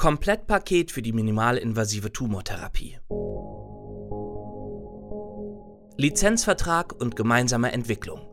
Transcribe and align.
Komplettpaket 0.00 0.90
für 0.90 1.02
die 1.02 1.12
minimalinvasive 1.12 2.10
Tumortherapie. 2.10 2.96
Lizenzvertrag 5.98 6.98
und 6.98 7.16
gemeinsame 7.16 7.72
Entwicklung. 7.72 8.26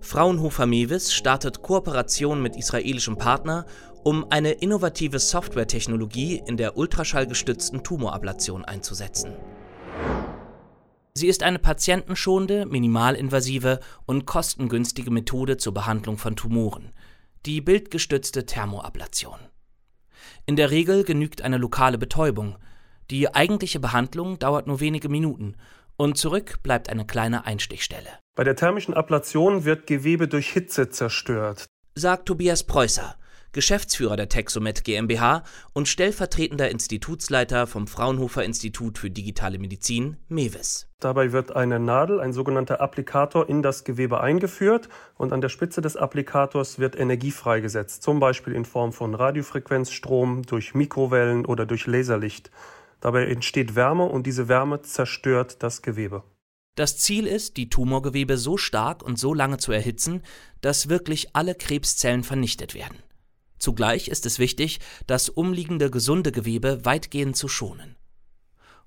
Fraunhofer 0.00 0.66
Mewis 0.66 1.14
startet 1.14 1.62
Kooperation 1.62 2.42
mit 2.42 2.56
israelischem 2.56 3.18
Partner, 3.18 3.66
um 4.02 4.32
eine 4.32 4.50
innovative 4.50 5.20
Softwaretechnologie 5.20 6.42
in 6.44 6.56
der 6.56 6.76
ultraschallgestützten 6.76 7.84
Tumorablation 7.84 8.64
einzusetzen. 8.64 9.36
Sie 11.14 11.28
ist 11.28 11.44
eine 11.44 11.60
patientenschonende, 11.60 12.66
minimalinvasive 12.66 13.78
und 14.06 14.26
kostengünstige 14.26 15.12
Methode 15.12 15.56
zur 15.56 15.72
Behandlung 15.72 16.18
von 16.18 16.34
Tumoren, 16.34 16.90
die 17.46 17.60
bildgestützte 17.60 18.44
Thermoablation. 18.44 19.38
In 20.46 20.56
der 20.56 20.70
Regel 20.70 21.04
genügt 21.04 21.42
eine 21.42 21.58
lokale 21.58 21.98
Betäubung. 21.98 22.56
Die 23.10 23.34
eigentliche 23.34 23.80
Behandlung 23.80 24.38
dauert 24.38 24.66
nur 24.66 24.80
wenige 24.80 25.08
Minuten 25.08 25.56
und 25.96 26.18
zurück 26.18 26.62
bleibt 26.62 26.88
eine 26.88 27.06
kleine 27.06 27.46
Einstichstelle. 27.46 28.10
Bei 28.34 28.44
der 28.44 28.56
thermischen 28.56 28.94
Ablation 28.94 29.64
wird 29.64 29.86
Gewebe 29.86 30.28
durch 30.28 30.50
Hitze 30.50 30.90
zerstört, 30.90 31.66
sagt 31.94 32.26
Tobias 32.26 32.64
Preußer, 32.64 33.16
Geschäftsführer 33.56 34.16
der 34.16 34.28
Texomet 34.28 34.84
GmbH 34.84 35.42
und 35.72 35.88
stellvertretender 35.88 36.70
Institutsleiter 36.70 37.66
vom 37.66 37.86
Fraunhofer 37.86 38.44
Institut 38.44 38.98
für 38.98 39.10
Digitale 39.10 39.58
Medizin, 39.58 40.18
MEWIS. 40.28 40.88
Dabei 41.00 41.32
wird 41.32 41.56
eine 41.56 41.80
Nadel, 41.80 42.20
ein 42.20 42.34
sogenannter 42.34 42.82
Applikator, 42.82 43.48
in 43.48 43.62
das 43.62 43.84
Gewebe 43.84 44.20
eingeführt 44.20 44.90
und 45.16 45.32
an 45.32 45.40
der 45.40 45.48
Spitze 45.48 45.80
des 45.80 45.96
Applikators 45.96 46.78
wird 46.78 47.00
Energie 47.00 47.30
freigesetzt, 47.30 48.02
zum 48.02 48.20
Beispiel 48.20 48.52
in 48.52 48.66
Form 48.66 48.92
von 48.92 49.14
Radiofrequenzstrom, 49.14 50.42
durch 50.42 50.74
Mikrowellen 50.74 51.46
oder 51.46 51.64
durch 51.64 51.86
Laserlicht. 51.86 52.50
Dabei 53.00 53.24
entsteht 53.24 53.74
Wärme 53.74 54.04
und 54.04 54.26
diese 54.26 54.48
Wärme 54.48 54.82
zerstört 54.82 55.62
das 55.62 55.80
Gewebe. 55.80 56.24
Das 56.74 56.98
Ziel 56.98 57.26
ist, 57.26 57.56
die 57.56 57.70
Tumorgewebe 57.70 58.36
so 58.36 58.58
stark 58.58 59.02
und 59.02 59.18
so 59.18 59.32
lange 59.32 59.56
zu 59.56 59.72
erhitzen, 59.72 60.22
dass 60.60 60.90
wirklich 60.90 61.34
alle 61.34 61.54
Krebszellen 61.54 62.22
vernichtet 62.22 62.74
werden. 62.74 62.98
Zugleich 63.58 64.08
ist 64.08 64.26
es 64.26 64.38
wichtig, 64.38 64.80
das 65.06 65.28
umliegende 65.28 65.90
gesunde 65.90 66.32
Gewebe 66.32 66.84
weitgehend 66.84 67.36
zu 67.36 67.48
schonen. 67.48 67.96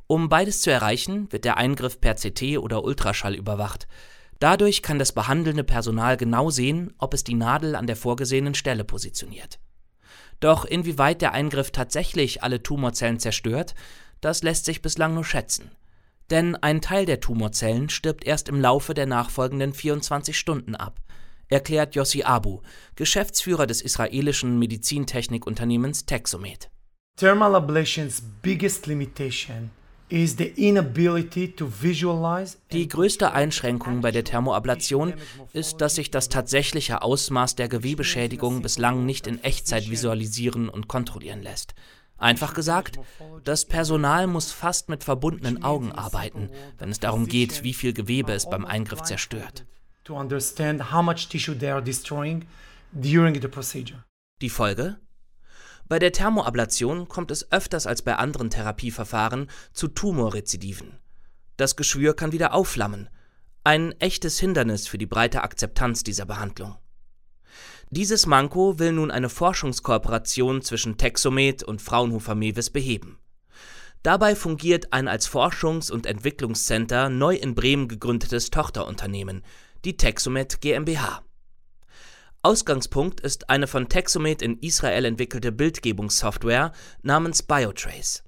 Um 0.08 0.30
beides 0.30 0.62
zu 0.62 0.72
erreichen, 0.72 1.32
wird 1.32 1.46
der 1.46 1.58
Eingriff 1.58 2.02
per 2.02 2.16
CT 2.16 2.58
oder 2.58 2.84
Ultraschall 2.84 3.36
überwacht. 3.36 3.88
Dadurch 4.40 4.82
kann 4.82 4.98
das 4.98 5.12
behandelnde 5.12 5.64
Personal 5.64 6.18
genau 6.18 6.50
sehen, 6.50 6.94
ob 6.98 7.14
es 7.14 7.24
die 7.24 7.36
Nadel 7.36 7.76
an 7.76 7.88
der 7.88 7.96
vorgesehenen 7.96 8.56
Stelle 8.56 8.84
positioniert. 8.84 9.60
Doch 10.40 10.66
inwieweit 10.66 11.22
der 11.22 11.34
Eingriff 11.34 11.72
tatsächlich 11.72 12.42
alle 12.42 12.64
Tumorzellen 12.64 13.20
zerstört, 13.20 13.76
das 14.22 14.42
lässt 14.42 14.66
sich 14.66 14.82
bislang 14.82 15.14
nur 15.14 15.26
schätzen. 15.26 15.72
Denn 16.30 16.56
ein 16.56 16.82
Teil 16.82 17.06
der 17.06 17.20
Tumorzellen 17.20 17.90
stirbt 17.90 18.24
erst 18.24 18.50
im 18.50 18.62
Laufe 18.62 18.94
der 18.94 19.06
nachfolgenden 19.06 19.74
24 19.74 20.38
Stunden 20.38 20.76
ab, 20.76 21.02
erklärt 21.50 21.96
Yossi 21.96 22.24
Abu, 22.24 22.62
Geschäftsführer 22.96 23.68
des 23.68 23.82
israelischen 23.82 24.58
Medizintechnikunternehmens 24.58 26.06
Texomed. 26.06 26.70
Thermal 27.18 27.56
ablation's 27.56 28.22
biggest 28.42 28.88
limitation 28.88 29.72
die 32.72 32.88
größte 32.88 33.32
Einschränkung 33.32 34.02
bei 34.02 34.12
der 34.12 34.24
Thermoablation 34.24 35.14
ist, 35.54 35.82
dass 35.82 35.96
sich 35.96 36.10
das 36.10 36.30
tatsächliche 36.30 37.04
Ausmaß 37.04 37.56
der 37.56 37.68
Gewebeschädigung 37.68 38.64
bislang 38.64 39.06
nicht 39.06 39.28
in 39.28 39.44
Echtzeit 39.44 39.92
visualisieren 39.92 40.68
und 40.68 40.88
kontrollieren 40.88 41.44
lässt. 41.44 41.76
Einfach 42.18 42.56
gesagt, 42.56 43.00
das 43.44 43.66
Personal 43.66 44.26
muss 44.26 44.52
fast 44.52 44.90
mit 44.90 45.04
verbundenen 45.04 45.64
Augen 45.64 45.92
arbeiten, 45.92 46.50
wenn 46.80 46.90
es 46.90 47.00
darum 47.00 47.28
geht, 47.28 47.64
wie 47.64 47.76
viel 47.76 47.94
Gewebe 47.94 48.34
es 48.34 48.50
beim 48.50 48.66
Eingriff 48.66 49.04
zerstört. 49.04 49.66
Die 54.42 54.50
Folge? 54.50 54.98
Bei 55.88 56.00
der 56.00 56.12
Thermoablation 56.12 57.08
kommt 57.08 57.32
es 57.32 57.52
öfters 57.52 57.88
als 57.88 58.02
bei 58.02 58.16
anderen 58.16 58.50
Therapieverfahren 58.50 59.50
zu 59.74 59.88
Tumorrezidiven. 59.88 61.00
Das 61.58 61.76
Geschwür 61.76 62.16
kann 62.16 62.32
wieder 62.32 62.54
aufflammen. 62.54 63.10
Ein 63.64 63.92
echtes 64.00 64.40
Hindernis 64.40 64.88
für 64.88 64.98
die 64.98 65.06
breite 65.06 65.44
Akzeptanz 65.44 66.04
dieser 66.04 66.26
Behandlung. 66.26 66.78
Dieses 67.90 68.28
Manko 68.28 68.78
will 68.78 68.92
nun 68.92 69.10
eine 69.10 69.30
Forschungskooperation 69.30 70.62
zwischen 70.62 70.98
Texomed 70.98 71.64
und 71.64 71.82
Fraunhofer 71.82 72.36
Mewis 72.36 72.70
beheben. 72.70 73.18
Dabei 74.04 74.36
fungiert 74.36 74.94
ein 74.94 75.08
als 75.08 75.28
Forschungs- 75.28 75.92
und 75.92 76.06
Entwicklungscenter 76.06 77.10
neu 77.10 77.36
in 77.36 77.56
Bremen 77.56 77.88
gegründetes 77.88 78.52
Tochterunternehmen, 78.52 79.44
die 79.86 79.98
Texomed 79.98 80.62
GmbH. 80.62 81.24
Ausgangspunkt 82.42 83.20
ist 83.20 83.50
eine 83.50 83.68
von 83.68 83.90
Texomed 83.90 84.42
in 84.42 84.60
Israel 84.60 85.06
entwickelte 85.06 85.52
Bildgebungssoftware 85.52 86.72
namens 87.02 87.44
Biotrace. 87.44 88.24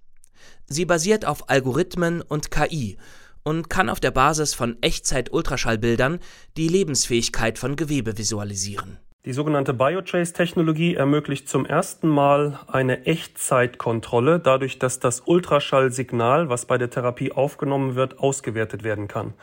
Sie 0.65 0.85
basiert 0.85 1.25
auf 1.25 1.49
Algorithmen 1.49 2.21
und 2.21 2.51
KI 2.51 2.97
und 3.43 3.69
kann 3.69 3.89
auf 3.89 3.99
der 3.99 4.11
Basis 4.11 4.53
von 4.53 4.77
Echtzeit-Ultraschallbildern 4.81 6.19
die 6.57 6.67
Lebensfähigkeit 6.67 7.57
von 7.57 7.75
Gewebe 7.75 8.17
visualisieren. 8.17 8.99
Die 9.23 9.33
sogenannte 9.33 9.73
Biotrace-Technologie 9.73 10.95
ermöglicht 10.95 11.47
zum 11.47 11.65
ersten 11.65 12.07
Mal 12.07 12.59
eine 12.67 13.05
Echtzeitkontrolle, 13.05 14.39
dadurch, 14.39 14.79
dass 14.79 14.99
das 14.99 15.21
Ultraschallsignal, 15.21 16.49
was 16.49 16.65
bei 16.65 16.79
der 16.79 16.89
Therapie 16.89 17.31
aufgenommen 17.31 17.95
wird, 17.95 18.17
ausgewertet 18.17 18.83
werden 18.83 19.07
kann. 19.07 19.35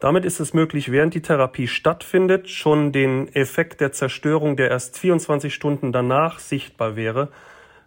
Damit 0.00 0.24
ist 0.24 0.38
es 0.38 0.54
möglich, 0.54 0.92
während 0.92 1.14
die 1.14 1.22
Therapie 1.22 1.66
stattfindet, 1.66 2.48
schon 2.48 2.92
den 2.92 3.34
Effekt 3.34 3.80
der 3.80 3.90
Zerstörung, 3.92 4.56
der 4.56 4.70
erst 4.70 4.96
24 4.96 5.52
Stunden 5.52 5.92
danach 5.92 6.38
sichtbar 6.38 6.94
wäre, 6.94 7.30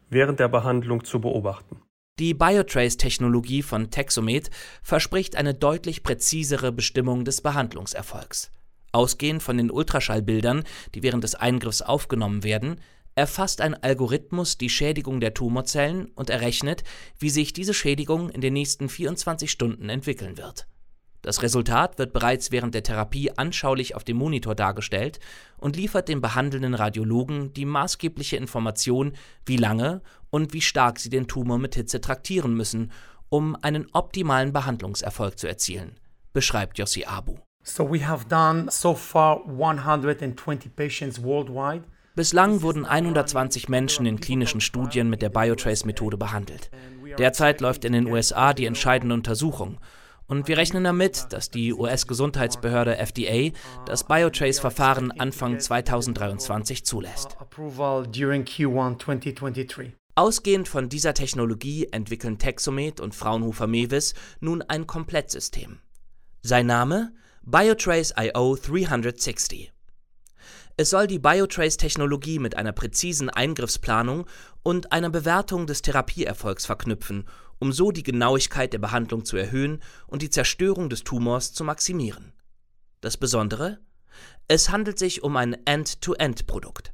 während 0.09 0.39
der 0.41 0.49
Behandlung 0.49 1.05
zu 1.05 1.22
beobachten. 1.22 1.81
Die 2.19 2.33
Biotrace-Technologie 2.33 3.61
von 3.61 3.89
Texomed 3.89 4.51
verspricht 4.83 5.38
eine 5.38 5.53
deutlich 5.53 6.03
präzisere 6.03 6.73
Bestimmung 6.73 7.23
des 7.23 7.41
Behandlungserfolgs. 7.41 8.51
Ausgehend 8.91 9.41
von 9.41 9.55
den 9.55 9.72
Ultraschallbildern, 9.72 10.66
die 10.93 11.03
während 11.03 11.23
des 11.23 11.35
Eingriffs 11.35 11.81
aufgenommen 11.81 12.43
werden, 12.43 12.81
erfasst 13.16 13.61
ein 13.61 13.73
Algorithmus 13.73 14.57
die 14.57 14.69
Schädigung 14.69 15.22
der 15.22 15.33
Tumorzellen 15.33 16.11
und 16.16 16.29
errechnet, 16.29 16.83
wie 17.17 17.29
sich 17.29 17.53
diese 17.53 17.73
Schädigung 17.73 18.29
in 18.29 18.41
den 18.41 18.53
nächsten 18.53 18.89
24 18.89 19.49
Stunden 19.49 19.88
entwickeln 19.88 20.38
wird. 20.38 20.67
Das 21.22 21.44
Resultat 21.44 22.00
wird 22.00 22.14
bereits 22.14 22.52
während 22.52 22.74
der 22.74 22.84
Therapie 22.84 23.32
anschaulich 23.38 23.96
auf 23.96 24.04
dem 24.04 24.18
Monitor 24.18 24.56
dargestellt 24.56 25.20
und 25.58 25.76
liefert 25.76 26.09
dem 26.09 26.20
behandelnden 26.20 26.74
Radiologen 26.74 27.54
die 27.54 27.66
maßgebliche 27.66 28.38
Information, 28.38 29.14
wie 29.46 29.58
lange 29.58 30.02
und 30.32 30.54
wie 30.54 30.62
stark 30.62 31.00
sie 31.00 31.09
den 31.09 31.28
Tumor 31.28 31.59
mit 31.59 31.76
Hitze 31.76 32.02
traktieren 32.02 32.56
müssen, 32.56 32.92
um 33.30 33.56
einen 33.62 33.88
optimalen 33.94 34.52
Behandlungserfolg 34.52 35.38
zu 35.38 35.48
erzielen, 35.48 36.00
beschreibt 36.34 36.80
Yossi 36.80 37.06
Abu. 37.06 37.36
So 37.64 37.88
we 37.88 38.06
have 38.08 38.28
done 38.28 38.66
so 38.72 38.96
far 38.96 39.42
120 39.48 40.76
patients 40.76 41.22
worldwide. 41.22 41.84
Bislang 42.16 42.64
wurden 42.64 42.86
120 42.86 43.70
Menschen 43.70 44.08
in 44.08 44.20
klinischen 44.20 44.59
Studien 44.59 45.09
mit 45.09 45.22
der 45.22 45.30
Biotrace-Methode 45.30 46.18
behandelt. 46.18 46.72
Derzeit 47.20 47.62
läuft 47.62 47.86
in 47.86 47.94
den 47.94 48.08
USA 48.08 48.53
die 48.53 48.66
entscheidende 48.66 49.14
Untersuchung 49.14 49.78
und 50.31 50.47
wir 50.47 50.56
rechnen 50.56 50.86
damit, 50.86 51.25
dass 51.31 51.50
die 51.50 51.74
US-Gesundheitsbehörde 51.74 52.97
FDA 52.97 53.52
das 53.86 54.06
Biotrace-Verfahren 54.06 55.12
Anfang 55.19 55.59
2023 55.59 56.86
zulässt. 56.86 57.36
Ausgehend 60.16 60.70
von 60.70 60.88
dieser 60.88 61.14
Technologie 61.14 61.90
entwickeln 61.91 62.38
Texomed 62.38 63.02
und 63.02 63.14
Fraunhofer 63.14 63.67
Mewis 63.67 64.14
nun 64.40 64.61
ein 64.61 64.88
Komplettsystem. 64.88 65.79
Sein 66.41 66.66
Name? 66.66 67.14
Biotrace 67.41 68.14
IO 68.17 68.55
360. 68.55 69.73
Es 70.78 70.90
soll 70.90 71.08
die 71.08 71.20
Biotrace-Technologie 71.20 72.40
mit 72.40 72.55
einer 72.55 72.72
präzisen 72.72 73.29
Eingriffsplanung 73.29 74.28
und 74.64 74.94
einer 74.94 75.09
Bewertung 75.09 75.67
des 75.67 75.82
Therapieerfolgs 75.82 76.66
verknüpfen 76.66 77.26
um 77.61 77.72
so 77.72 77.91
die 77.91 78.03
Genauigkeit 78.03 78.73
der 78.73 78.79
Behandlung 78.79 79.23
zu 79.23 79.37
erhöhen 79.37 79.81
und 80.08 80.23
die 80.23 80.31
Zerstörung 80.31 80.90
des 80.90 81.03
Tumors 81.03 81.53
zu 81.53 81.63
maximieren. 81.63 82.34
Das 83.02 83.17
Besondere? 83.17 83.79
Es 84.47 84.72
handelt 84.72 84.97
sich 84.97 85.23
um 85.23 85.37
ein 85.37 85.55
End-to-End-Produkt. 85.66 86.91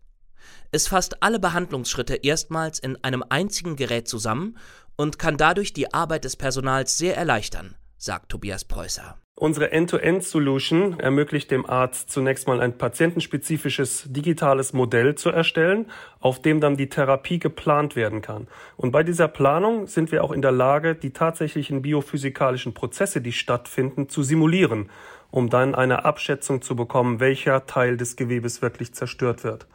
Es 0.72 0.88
fasst 0.88 1.24
alle 1.24 1.40
Behandlungsschritte 1.40 2.16
erstmals 2.16 2.80
in 2.80 3.02
einem 3.04 3.24
einzigen 3.30 3.78
Gerät 3.78 4.10
zusammen 4.10 4.58
und 4.98 5.18
kann 5.18 5.38
dadurch 5.38 5.72
die 5.72 5.94
Arbeit 5.94 6.26
des 6.26 6.36
Personals 6.36 6.98
sehr 6.98 7.16
erleichtern, 7.16 7.76
sagt 7.98 8.30
Tobias 8.30 8.64
Preußer. 8.64 9.18
Unsere 9.40 9.72
End-to-End-Solution 9.72 11.00
ermöglicht 11.00 11.52
dem 11.52 11.70
Arzt 11.70 12.10
zunächst 12.10 12.48
mal 12.48 12.60
ein 12.60 12.80
patientenspezifisches 12.80 14.06
digitales 14.08 14.74
Modell 14.74 15.14
zu 15.14 15.30
erstellen, 15.30 15.92
auf 16.20 16.42
dem 16.42 16.60
dann 16.60 16.76
die 16.76 16.90
Therapie 16.90 17.38
geplant 17.38 17.96
werden 17.96 18.24
kann. 18.24 18.48
Und 18.78 18.92
bei 18.92 19.04
dieser 19.04 19.28
Planung 19.28 19.86
sind 19.86 20.12
wir 20.12 20.24
auch 20.24 20.32
in 20.32 20.42
der 20.42 20.52
Lage, 20.52 20.96
die 20.96 21.12
tatsächlichen 21.12 21.84
biophysikalischen 21.84 22.74
Prozesse, 22.74 23.22
die 23.22 23.32
stattfinden, 23.32 24.10
zu 24.10 24.24
simulieren, 24.24 24.90
um 25.30 25.52
dann 25.52 25.76
eine 25.76 26.04
Abschätzung 26.04 26.64
zu 26.64 26.76
bekommen, 26.76 27.20
welcher 27.20 27.68
Teil 27.68 27.96
des 27.96 28.16
Gewebes 28.16 28.64
wirklich 28.64 28.96
zerstört 28.96 29.44
wird. 29.44 29.68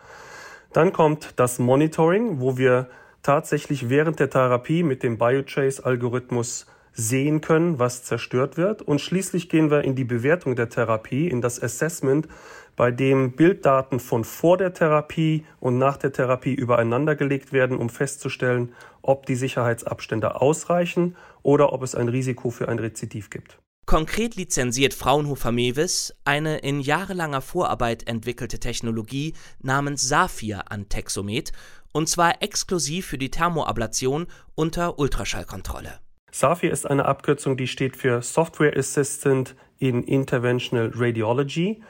Dann 0.72 0.92
kommt 0.92 1.34
das 1.36 1.60
Monitoring, 1.60 2.40
wo 2.40 2.58
wir 2.58 2.88
tatsächlich 3.22 3.88
während 3.88 4.18
der 4.18 4.30
Therapie 4.30 4.82
mit 4.82 5.04
dem 5.04 5.18
Biotrace-Algorithmus 5.18 6.66
sehen 6.92 7.40
können, 7.40 7.78
was 7.78 8.04
zerstört 8.04 8.56
wird. 8.56 8.82
Und 8.82 9.00
schließlich 9.00 9.48
gehen 9.48 9.70
wir 9.70 9.82
in 9.82 9.94
die 9.94 10.04
Bewertung 10.04 10.56
der 10.56 10.68
Therapie, 10.68 11.28
in 11.28 11.40
das 11.40 11.62
Assessment, 11.62 12.28
bei 12.76 12.90
dem 12.90 13.32
Bilddaten 13.32 14.00
von 14.00 14.24
vor 14.24 14.56
der 14.56 14.72
Therapie 14.72 15.44
und 15.60 15.78
nach 15.78 15.96
der 15.96 16.12
Therapie 16.12 16.54
übereinander 16.54 17.16
gelegt 17.16 17.52
werden, 17.52 17.76
um 17.76 17.90
festzustellen, 17.90 18.72
ob 19.02 19.26
die 19.26 19.36
Sicherheitsabstände 19.36 20.40
ausreichen 20.40 21.16
oder 21.42 21.72
ob 21.72 21.82
es 21.82 21.94
ein 21.94 22.08
Risiko 22.08 22.50
für 22.50 22.68
ein 22.68 22.78
Rezidiv 22.78 23.30
gibt. 23.30 23.58
Konkret 23.84 24.36
lizenziert 24.36 24.94
Fraunhofer 24.94 25.52
Mewis 25.52 26.14
eine 26.24 26.58
in 26.58 26.80
jahrelanger 26.80 27.40
Vorarbeit 27.40 28.06
entwickelte 28.08 28.60
Technologie 28.60 29.34
namens 29.60 30.08
Saphir 30.08 30.70
an 30.70 30.88
Texomet, 30.88 31.52
und 31.92 32.08
zwar 32.08 32.42
exklusiv 32.42 33.06
für 33.06 33.18
die 33.18 33.30
Thermoablation 33.30 34.28
unter 34.54 34.98
Ultraschallkontrolle. 34.98 35.98
SAFI 36.32 36.68
ist 36.68 36.90
eine 36.90 37.04
Abkürzung, 37.04 37.58
die 37.58 37.66
steht 37.66 37.94
für 37.94 38.22
Software 38.22 38.76
Assistant 38.76 39.54
in 39.78 40.02
Interventional 40.02 40.90
Radiology. 40.94 41.82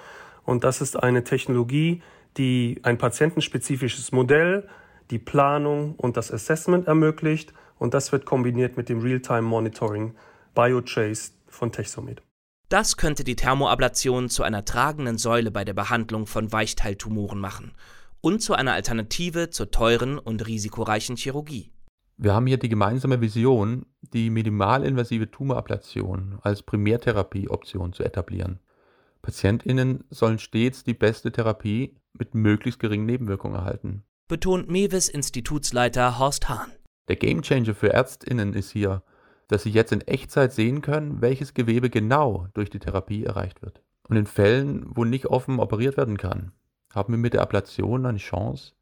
Und 0.44 0.64
das 0.64 0.80
ist 0.80 1.00
eine 1.00 1.22
Technologie, 1.22 2.02
die 2.36 2.80
ein 2.82 2.98
patientenspezifisches 2.98 4.10
Modell, 4.10 4.68
die 5.10 5.20
Planung 5.20 5.94
und 5.94 6.16
das 6.16 6.32
Assessment 6.32 6.88
ermöglicht. 6.88 7.54
Und 7.78 7.94
das 7.94 8.10
wird 8.10 8.26
kombiniert 8.26 8.76
mit 8.76 8.88
dem 8.88 9.00
Real-Time 9.00 9.42
Monitoring 9.42 10.14
Biotrace 10.54 11.34
von 11.46 11.70
Texomed. 11.70 12.20
Das 12.68 12.96
könnte 12.96 13.22
die 13.22 13.36
Thermoablation 13.36 14.28
zu 14.28 14.42
einer 14.42 14.64
tragenden 14.64 15.18
Säule 15.18 15.52
bei 15.52 15.64
der 15.64 15.74
Behandlung 15.74 16.26
von 16.26 16.50
Weichteiltumoren 16.50 17.38
machen 17.38 17.74
und 18.20 18.40
zu 18.40 18.54
einer 18.54 18.72
Alternative 18.72 19.50
zur 19.50 19.70
teuren 19.70 20.18
und 20.18 20.46
risikoreichen 20.46 21.16
Chirurgie. 21.16 21.70
Wir 22.22 22.34
haben 22.34 22.46
hier 22.46 22.56
die 22.56 22.68
gemeinsame 22.68 23.20
Vision, 23.20 23.84
die 24.00 24.30
minimalinvasive 24.30 25.32
Tumorablation 25.32 26.38
als 26.42 26.62
Primärtherapieoption 26.62 27.92
zu 27.92 28.04
etablieren. 28.04 28.60
PatientInnen 29.22 30.04
sollen 30.08 30.38
stets 30.38 30.84
die 30.84 30.94
beste 30.94 31.32
Therapie 31.32 31.96
mit 32.12 32.36
möglichst 32.36 32.78
geringen 32.78 33.06
Nebenwirkungen 33.06 33.56
erhalten. 33.56 34.04
Betont 34.28 34.70
Mewis 34.70 35.08
Institutsleiter 35.08 36.20
Horst 36.20 36.48
Hahn. 36.48 36.70
Der 37.08 37.16
Gamechanger 37.16 37.74
für 37.74 37.92
ÄrztInnen 37.92 38.54
ist 38.54 38.70
hier, 38.70 39.02
dass 39.48 39.64
sie 39.64 39.70
jetzt 39.70 39.90
in 39.90 40.02
Echtzeit 40.02 40.52
sehen 40.52 40.80
können, 40.80 41.22
welches 41.22 41.54
Gewebe 41.54 41.90
genau 41.90 42.46
durch 42.54 42.70
die 42.70 42.78
Therapie 42.78 43.24
erreicht 43.24 43.62
wird. 43.62 43.82
Und 44.08 44.16
in 44.16 44.26
Fällen, 44.26 44.86
wo 44.94 45.04
nicht 45.04 45.26
offen 45.26 45.58
operiert 45.58 45.96
werden 45.96 46.18
kann, 46.18 46.52
haben 46.94 47.14
wir 47.14 47.18
mit 47.18 47.32
der 47.32 47.42
Ablation 47.42 48.06
eine 48.06 48.18
Chance, 48.18 48.74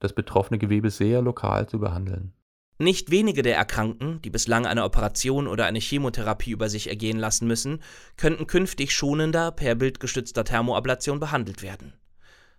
das 0.00 0.12
betroffene 0.12 0.58
Gewebe 0.58 0.90
sehr 0.90 1.22
lokal 1.22 1.68
zu 1.68 1.78
behandeln. 1.78 2.32
Nicht 2.80 3.10
wenige 3.10 3.42
der 3.42 3.56
Erkrankten, 3.56 4.22
die 4.22 4.30
bislang 4.30 4.64
eine 4.64 4.84
Operation 4.84 5.48
oder 5.48 5.66
eine 5.66 5.80
Chemotherapie 5.80 6.52
über 6.52 6.70
sich 6.70 6.88
ergehen 6.88 7.18
lassen 7.18 7.46
müssen, 7.46 7.82
könnten 8.16 8.46
künftig 8.46 8.94
schonender 8.94 9.52
per 9.52 9.74
bildgestützter 9.74 10.44
Thermoablation 10.44 11.20
behandelt 11.20 11.60
werden. 11.60 11.92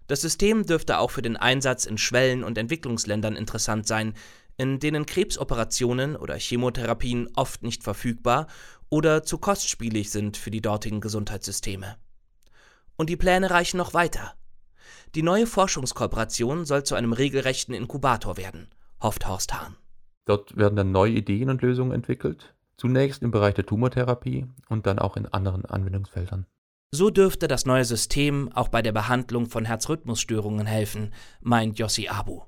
Das 0.06 0.22
System 0.22 0.64
dürfte 0.68 1.00
auch 1.00 1.10
für 1.10 1.24
den 1.24 1.38
Einsatz 1.38 1.88
in 1.88 1.98
Schwellen- 1.98 2.44
und 2.44 2.60
Entwicklungsländern 2.60 3.36
interessant 3.36 3.88
sein, 3.88 4.14
in 4.58 4.78
denen 4.78 5.08
Krebsoperationen 5.08 6.16
oder 6.16 6.38
Chemotherapien 6.38 7.28
oft 7.34 7.64
nicht 7.64 7.82
verfügbar 7.82 8.46
oder 8.90 9.24
zu 9.24 9.40
kostspielig 9.40 10.12
sind 10.12 10.38
für 10.38 10.52
die 10.52 10.62
dortigen 10.62 11.02
Gesundheitssysteme. 11.02 11.96
Und 12.96 13.10
die 13.10 13.18
Pläne 13.18 13.50
reichen 13.50 13.78
noch 13.78 13.96
weiter. 13.96 14.36
Die 15.16 15.24
neue 15.24 15.48
Forschungskooperation 15.48 16.66
soll 16.66 16.84
zu 16.84 16.94
einem 16.94 17.14
regelrechten 17.14 17.74
Inkubator 17.74 18.38
werden, 18.38 18.70
hofft 19.02 19.28
Horst 19.28 19.56
Hahn. 19.56 19.78
Dort 20.32 20.56
werden 20.56 20.78
dann 20.78 20.94
neue 20.94 21.12
Ideen 21.12 21.50
und 21.50 21.62
Lösungen 21.62 21.92
entwickelt, 21.92 22.56
zunächst 22.78 23.22
im 23.22 23.32
Bereich 23.32 23.54
der 23.54 23.66
Tumortherapie 23.66 24.46
und 24.70 24.88
dann 24.88 24.98
auch 24.98 25.18
in 25.18 25.26
anderen 25.26 25.66
Anwendungsfeldern. 25.66 26.46
So 26.94 27.10
dürfte 27.10 27.50
das 27.50 27.66
neue 27.66 27.84
System 27.84 28.50
auch 28.54 28.70
bei 28.70 28.82
der 28.82 28.94
Behandlung 28.94 29.48
von 29.48 29.66
Herzrhythmusstörungen 29.66 30.66
helfen, 30.68 31.12
meint 31.42 31.80
Yossi 31.80 32.08
Abu. 32.08 32.44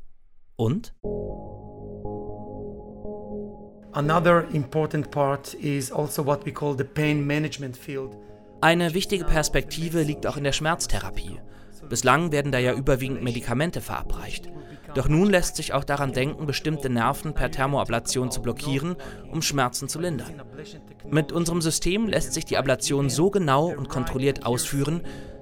Und? 0.56 0.96
Another 3.92 4.48
important 4.54 5.12
part 5.12 5.54
is 5.56 5.92
also 5.92 6.26
what 6.26 6.46
we 6.46 6.54
call 6.54 6.78
the 6.78 6.86
pain 6.86 7.28
management 7.28 7.76
field. 7.76 8.12
Eine 8.62 8.94
wichtige 8.94 9.26
Perspektive 9.26 10.04
liegt 10.04 10.26
auch 10.26 10.38
in 10.38 10.46
der 10.46 10.54
Schmerztherapie. 10.54 11.42
Bislang 11.90 12.32
werden 12.32 12.52
da 12.52 12.60
ja 12.60 12.74
überwiegend 12.74 13.24
Medikamente 13.24 13.82
verabreicht. 13.82 14.50
Doch 14.96 15.08
nun 15.08 15.30
lässt 15.30 15.56
sich 15.56 15.74
auch 15.74 15.84
daran 15.84 16.14
denken, 16.14 16.46
bestimmte 16.46 16.90
Nerven 16.90 17.34
per 17.34 17.50
Thermoablation 17.50 18.32
zu 18.32 18.42
blockieren, 18.42 18.96
um 19.32 19.42
Schmerzen 19.42 19.88
zu 19.88 20.00
lindern. 20.00 20.42
Mit 21.10 21.32
unserem 21.32 21.62
System 21.62 22.08
lässt 22.08 22.34
sich 22.34 22.46
die 22.46 22.58
Ablation 22.58 23.10
so 23.10 23.32
genau 23.32 23.68
und 23.68 23.90
kontrolliert 23.90 24.46
ausführen, 24.46 25.02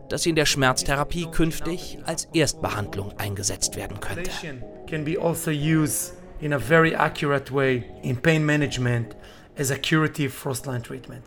dass 0.10 0.24
sie 0.24 0.30
in 0.30 0.36
der 0.36 0.46
Schmerztherapie 0.46 1.28
künftig 1.32 2.00
als 2.06 2.26
Erstbehandlung 2.34 3.18
eingesetzt 3.18 3.76
werden 3.76 4.00
könnte. 4.00 4.30
Also 5.22 5.52
in 6.42 6.54
a 6.54 6.60
very 6.60 6.96
accurate 6.96 7.54
way 7.54 7.86
in 8.02 8.18
pain 8.18 8.44
management 8.44 9.16
as 9.58 9.72
a 9.72 9.78
curative 9.78 10.32
first 10.32 10.66
line 10.66 10.82
treatment. 10.82 11.24